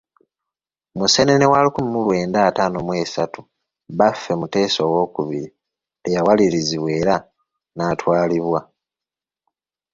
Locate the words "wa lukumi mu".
1.51-1.99